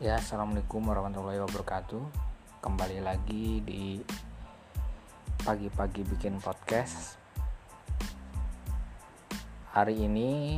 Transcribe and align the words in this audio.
Ya, 0.00 0.16
assalamualaikum 0.16 0.80
warahmatullahi 0.88 1.44
wabarakatuh. 1.44 2.00
Kembali 2.64 3.04
lagi 3.04 3.60
di 3.60 4.00
pagi-pagi 5.44 6.08
bikin 6.08 6.40
podcast. 6.40 7.20
Hari 9.76 10.00
ini 10.00 10.56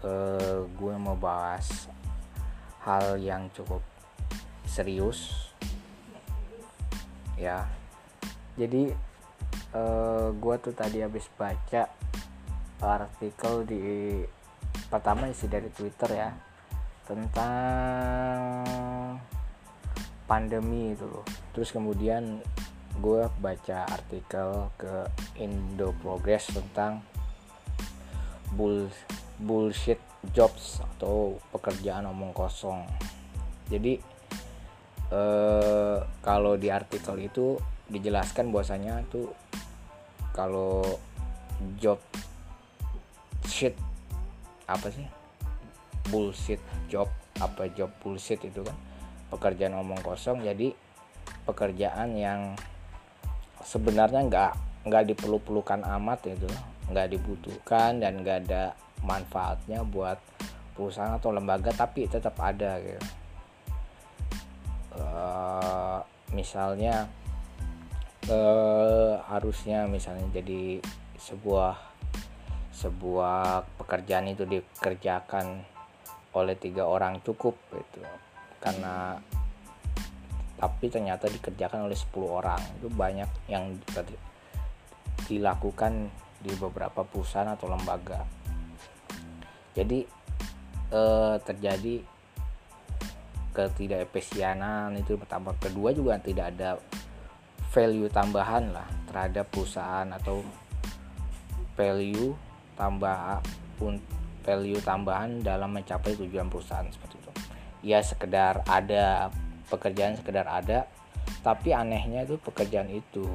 eh, 0.00 0.64
gue 0.64 0.94
mau 0.96 1.12
bahas 1.12 1.92
hal 2.88 3.20
yang 3.20 3.52
cukup 3.52 3.84
serius. 4.64 5.52
Ya, 7.36 7.68
jadi 8.56 8.96
eh, 9.76 10.26
gue 10.32 10.54
tuh 10.56 10.72
tadi 10.72 11.04
habis 11.04 11.28
baca 11.36 11.84
artikel 12.80 13.68
di 13.68 13.84
pertama 14.88 15.28
isi 15.28 15.44
dari 15.52 15.68
Twitter 15.68 16.16
ya 16.16 16.47
tentang 17.08 18.68
pandemi 20.28 20.92
itu 20.92 21.08
loh. 21.08 21.24
Terus 21.56 21.72
kemudian 21.72 22.44
gue 23.00 23.22
baca 23.40 23.88
artikel 23.88 24.68
ke 24.76 25.08
Indo 25.40 25.96
Progress 26.04 26.52
tentang 26.52 27.00
bull 28.52 28.92
bullshit 29.40 30.02
jobs 30.36 30.84
atau 30.84 31.40
pekerjaan 31.48 32.04
omong 32.12 32.36
kosong. 32.36 32.84
Jadi 33.72 33.96
eh, 35.08 35.98
kalau 36.20 36.60
di 36.60 36.68
artikel 36.68 37.16
itu 37.24 37.56
dijelaskan 37.88 38.52
bahwasanya 38.52 39.00
tuh 39.08 39.32
kalau 40.36 40.84
job 41.80 41.96
shit 43.48 43.72
apa 44.68 44.92
sih 44.92 45.17
bullshit 46.08 46.60
job 46.90 47.08
apa 47.38 47.70
job 47.72 47.92
bullshit 48.02 48.40
itu 48.42 48.60
kan? 48.64 48.76
Pekerjaan 49.28 49.76
omong 49.76 50.00
kosong 50.00 50.40
jadi 50.42 50.72
pekerjaan 51.44 52.16
yang 52.16 52.40
sebenarnya 53.64 54.24
nggak 54.24 54.52
nggak 54.88 55.04
diperlu-perlukan 55.12 55.84
amat 56.00 56.32
itu 56.32 56.48
nggak 56.88 57.08
dibutuhkan 57.12 58.00
dan 58.00 58.24
nggak 58.24 58.48
ada 58.48 58.72
manfaatnya 59.04 59.84
buat 59.84 60.16
perusahaan 60.72 61.16
atau 61.18 61.34
lembaga 61.34 61.74
tapi 61.74 62.08
tetap 62.08 62.38
ada 62.40 62.80
gitu. 62.80 63.04
Uh, 64.98 66.00
misalnya 66.34 67.06
uh, 68.30 69.20
harusnya 69.30 69.86
misalnya 69.86 70.26
jadi 70.34 70.82
sebuah 71.18 71.74
sebuah 72.74 73.66
pekerjaan 73.78 74.30
itu 74.30 74.46
dikerjakan 74.46 75.66
oleh 76.36 76.56
tiga 76.58 76.84
orang 76.84 77.20
cukup 77.24 77.56
gitu. 77.72 78.00
Karena 78.58 79.16
tapi 80.58 80.90
ternyata 80.90 81.30
dikerjakan 81.30 81.86
oleh 81.86 81.94
10 81.94 82.10
orang. 82.26 82.60
Itu 82.82 82.90
banyak 82.90 83.30
yang 83.46 83.78
dilakukan 85.30 86.10
di 86.42 86.52
beberapa 86.58 87.06
perusahaan 87.06 87.54
atau 87.54 87.70
lembaga. 87.70 88.26
Jadi 89.78 90.02
eh, 90.90 91.36
terjadi 91.46 91.94
ketidakefisienan 93.54 94.98
itu 94.98 95.14
pertama. 95.14 95.54
Kedua 95.58 95.94
juga 95.94 96.18
tidak 96.18 96.54
ada 96.58 96.78
value 97.70 98.10
tambahan 98.10 98.74
lah 98.74 98.86
terhadap 99.10 99.46
perusahaan 99.54 100.08
atau 100.10 100.42
value 101.78 102.34
tambah 102.74 103.42
value 104.48 104.80
tambahan 104.80 105.44
dalam 105.44 105.76
mencapai 105.76 106.16
tujuan 106.16 106.48
perusahaan 106.48 106.88
seperti 106.88 107.20
itu. 107.20 107.30
Ya 107.84 108.00
sekedar 108.00 108.64
ada 108.64 109.28
pekerjaan 109.68 110.16
sekedar 110.16 110.48
ada 110.48 110.88
tapi 111.44 111.76
anehnya 111.76 112.24
itu 112.24 112.40
pekerjaan 112.40 112.88
itu 112.88 113.28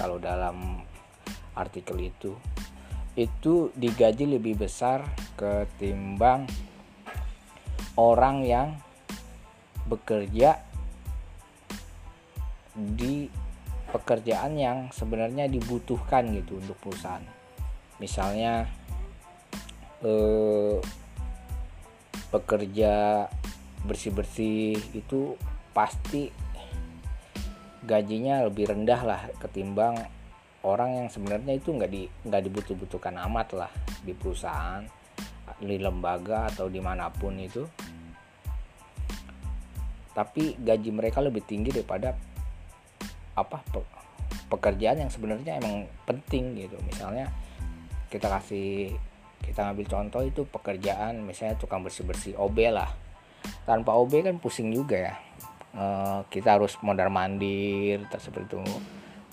kalau 0.00 0.16
dalam 0.16 0.80
artikel 1.52 2.00
itu 2.00 2.32
itu 3.16 3.72
digaji 3.76 4.28
lebih 4.28 4.56
besar 4.60 5.04
ketimbang 5.36 6.48
orang 7.96 8.44
yang 8.44 8.68
bekerja 9.88 10.60
di 12.76 13.32
pekerjaan 13.88 14.60
yang 14.60 14.78
sebenarnya 14.92 15.48
dibutuhkan 15.48 16.28
gitu 16.36 16.60
untuk 16.60 16.76
perusahaan. 16.76 17.24
Misalnya 17.96 18.68
eh, 20.04 20.76
pekerja 22.32 23.26
bersih-bersih 23.86 24.76
itu 24.92 25.38
pasti 25.70 26.32
gajinya 27.86 28.42
lebih 28.50 28.74
rendah 28.74 29.00
lah 29.06 29.20
ketimbang 29.38 29.94
orang 30.66 31.06
yang 31.06 31.08
sebenarnya 31.08 31.54
itu 31.54 31.70
nggak 31.70 31.90
di 31.90 32.10
nggak 32.26 32.42
dibutuh-butuhkan 32.50 33.14
amat 33.30 33.48
lah 33.54 33.72
di 34.02 34.10
perusahaan 34.10 34.82
di 35.62 35.78
lembaga 35.80 36.50
atau 36.52 36.66
di 36.68 36.82
mana 36.82 37.08
pun 37.08 37.38
itu. 37.38 37.64
Tapi 40.12 40.56
gaji 40.56 40.90
mereka 40.92 41.20
lebih 41.20 41.44
tinggi 41.44 41.72
daripada 41.72 42.16
apa 43.36 43.60
pekerjaan 44.48 45.06
yang 45.06 45.12
sebenarnya 45.12 45.60
emang 45.60 45.88
penting 46.08 46.56
gitu. 46.56 46.76
Misalnya 46.88 47.28
kita 48.08 48.26
kasih 48.32 48.96
kita 49.46 49.62
ngambil 49.62 49.86
contoh 49.86 50.22
itu 50.26 50.42
pekerjaan 50.50 51.22
misalnya 51.22 51.54
tukang 51.54 51.86
bersih 51.86 52.02
bersih 52.02 52.34
OB 52.34 52.58
lah. 52.74 52.90
Tanpa 53.62 53.94
OB 53.94 54.26
kan 54.26 54.36
pusing 54.42 54.74
juga 54.74 54.98
ya. 54.98 55.14
E, 55.70 55.84
kita 56.26 56.58
harus 56.58 56.74
mondar 56.82 57.06
mandir 57.08 58.02
seperti 58.18 58.58
itu. 58.58 58.60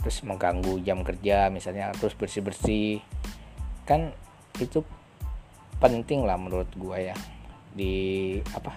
Terus 0.05 0.17
mengganggu 0.21 0.79
jam 0.85 1.01
kerja 1.01 1.49
misalnya 1.49 1.89
terus 1.97 2.13
bersih 2.13 2.45
bersih 2.45 3.01
kan 3.83 4.13
itu 4.61 4.79
penting 5.81 6.23
lah 6.23 6.39
menurut 6.39 6.69
gua 6.79 6.95
ya 7.01 7.17
di 7.73 8.37
apa 8.53 8.71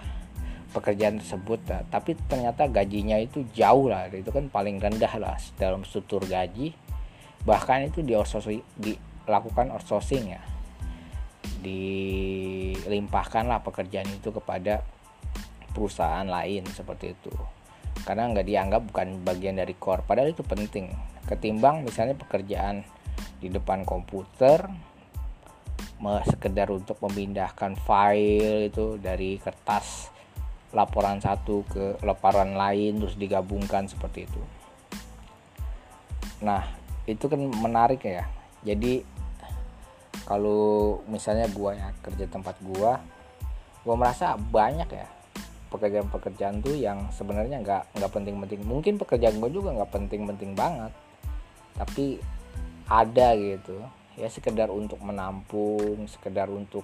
pekerjaan 0.73 1.21
tersebut. 1.21 1.63
Nah, 1.69 1.85
tapi 1.87 2.17
ternyata 2.27 2.65
gajinya 2.67 3.15
itu 3.21 3.45
jauh 3.53 3.87
lah 3.87 4.09
itu 4.09 4.27
kan 4.33 4.49
paling 4.49 4.81
rendah 4.81 5.13
lah 5.21 5.37
dalam 5.55 5.85
struktur 5.85 6.25
gaji. 6.25 6.73
Bahkan 7.45 7.93
itu 7.93 8.03
di 8.03 8.17
dilakukan 8.75 9.71
outsourcing 9.71 10.35
ya 10.35 10.56
dilimpahkanlah 11.61 13.61
pekerjaan 13.65 14.09
itu 14.09 14.33
kepada 14.33 14.81
perusahaan 15.73 16.25
lain 16.25 16.65
seperti 16.69 17.13
itu. 17.13 17.33
Karena 18.05 18.29
nggak 18.31 18.47
dianggap 18.47 18.81
bukan 18.93 19.07
bagian 19.21 19.59
dari 19.59 19.75
core. 19.77 20.01
Padahal 20.05 20.33
itu 20.33 20.43
penting. 20.45 20.89
Ketimbang 21.27 21.83
misalnya 21.83 22.15
pekerjaan 22.15 22.85
di 23.37 23.51
depan 23.51 23.85
komputer 23.85 24.65
sekedar 26.25 26.69
untuk 26.69 27.01
memindahkan 27.01 27.73
file 27.81 28.69
itu 28.69 29.01
dari 29.01 29.41
kertas 29.41 30.13
laporan 30.75 31.17
satu 31.17 31.65
ke 31.65 31.97
laporan 32.05 32.53
lain 32.53 33.01
terus 33.01 33.17
digabungkan 33.17 33.89
seperti 33.89 34.29
itu. 34.29 34.41
Nah 36.45 36.61
itu 37.09 37.25
kan 37.25 37.39
menarik 37.39 38.05
ya. 38.05 38.29
Jadi 38.61 39.01
kalau 40.27 40.99
misalnya 41.07 41.47
gua 41.55 41.71
ya 41.71 41.95
kerja 42.03 42.27
tempat 42.27 42.59
gua 42.59 42.99
gua 43.87 43.95
merasa 43.95 44.35
banyak 44.35 44.91
ya 44.91 45.07
pekerjaan-pekerjaan 45.71 46.59
tuh 46.59 46.75
yang 46.75 47.07
sebenarnya 47.15 47.63
nggak 47.63 47.95
nggak 47.95 48.11
penting-penting. 48.11 48.59
Mungkin 48.67 48.99
pekerjaan 48.99 49.39
gua 49.39 49.47
juga 49.47 49.71
nggak 49.79 49.91
penting-penting 49.95 50.51
banget 50.51 50.91
tapi 51.79 52.19
ada 52.91 53.39
gitu. 53.39 53.79
Ya 54.19 54.27
sekedar 54.27 54.67
untuk 54.67 54.99
menampung 54.99 56.03
sekedar 56.11 56.51
untuk 56.51 56.83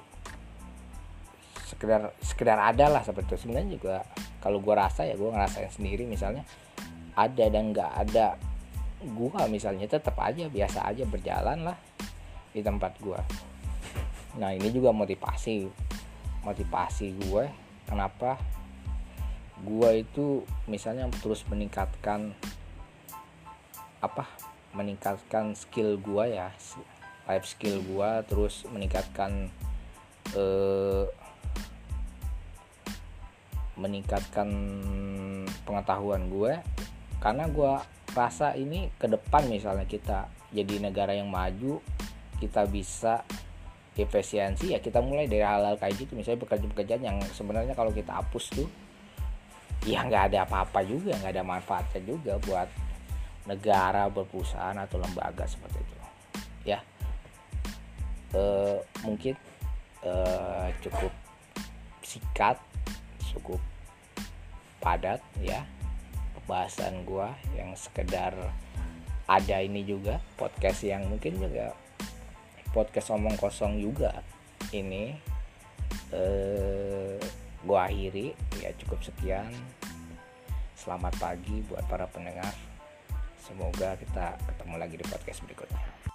sekedar 1.68 2.16
sekedar 2.24 2.56
ada 2.63 2.88
lah 2.88 3.04
seperti 3.04 3.36
itu. 3.36 3.44
Sebenarnya 3.44 3.69
juga 3.75 3.96
kalau 4.39 4.63
gua 4.63 4.88
rasa 4.88 5.04
ya 5.04 5.19
gua 5.19 5.36
ngerasain 5.36 5.68
sendiri 5.68 6.07
misalnya 6.07 6.48
ada 7.19 7.46
dan 7.51 7.75
nggak 7.75 7.92
ada 8.07 8.39
gua 9.12 9.51
misalnya 9.51 9.84
tetap 9.84 10.16
aja 10.24 10.48
biasa 10.48 10.88
aja 10.88 11.04
berjalan 11.04 11.60
lah 11.68 11.78
di 12.54 12.62
tempat 12.62 12.96
gue 13.02 13.20
nah 14.34 14.50
ini 14.50 14.74
juga 14.74 14.90
motivasi. 14.90 15.70
Motivasi 16.42 17.14
gue 17.30 17.46
kenapa 17.86 18.36
gue 19.64 20.04
itu 20.04 20.44
misalnya 20.68 21.08
terus 21.24 21.46
meningkatkan 21.48 22.36
apa 24.04 24.28
meningkatkan 24.76 25.56
skill 25.56 25.96
gue 26.02 26.36
ya 26.36 26.52
life 27.30 27.48
skill 27.48 27.80
gue 27.80 28.10
terus 28.28 28.68
meningkatkan 28.68 29.48
eh, 30.36 31.06
meningkatkan 33.80 34.50
pengetahuan 35.64 36.28
gue 36.28 36.60
karena 37.24 37.48
gue 37.48 37.74
rasa 38.12 38.54
ini 38.60 38.92
ke 39.00 39.08
depan 39.08 39.48
misalnya 39.48 39.88
kita 39.88 40.28
jadi 40.52 40.84
negara 40.84 41.16
yang 41.16 41.32
maju 41.32 41.80
kita 42.44 42.68
bisa 42.68 43.24
efisiensi 43.94 44.74
ya 44.74 44.81
kita 44.81 45.00
mulai 45.00 45.30
dari 45.30 45.45
hal-hal 45.45 45.78
kayak 45.78 45.95
gitu. 45.95 46.18
Misalnya 46.18 46.44
pekerjaan-pekerjaan 46.44 47.04
yang 47.06 47.18
sebenarnya 47.31 47.78
kalau 47.78 47.94
kita 47.94 48.12
hapus 48.12 48.45
tuh 48.51 48.68
ya 49.84 50.04
nggak 50.04 50.34
ada 50.34 50.48
apa-apa 50.48 50.80
juga 50.88 51.16
nggak 51.19 51.34
ada 51.40 51.45
manfaatnya 51.45 52.01
juga 52.04 52.40
buat 52.44 52.69
negara 53.44 54.07
berperusahaan 54.07 54.75
atau 54.80 54.98
lembaga 55.00 55.44
seperti 55.45 55.80
itu. 55.84 55.95
Ya. 56.63 56.80
E, 58.34 58.44
mungkin 59.04 59.36
e, 60.01 60.13
cukup 60.81 61.13
sikat 62.01 62.57
cukup 63.34 63.60
padat 64.80 65.19
ya 65.39 65.66
pembahasan 66.39 67.04
gua 67.07 67.36
yang 67.56 67.72
sekedar 67.78 68.36
ada 69.24 69.57
ini 69.63 69.88
juga 69.88 70.19
podcast 70.36 70.84
yang 70.84 71.07
mungkin 71.07 71.39
juga 71.39 71.72
podcast 72.74 73.14
omong 73.14 73.38
kosong 73.38 73.78
juga. 73.80 74.25
Ini 74.74 75.14
eh, 76.12 77.16
gua 77.64 77.88
akhiri. 77.88 78.34
Ya 78.60 78.74
cukup 78.81 79.00
sekian. 79.06 79.54
Selamat 80.74 81.16
pagi 81.22 81.64
buat 81.70 81.86
para 81.88 82.10
pendengar. 82.10 82.52
Semoga 83.40 83.96
kita 84.02 84.36
ketemu 84.50 84.75
lagi 84.81 84.96
di 84.98 85.06
podcast 85.06 85.40
berikutnya 85.46 86.12